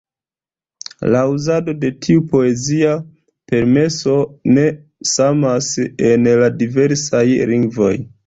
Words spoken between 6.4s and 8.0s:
la diversaj lingvoj.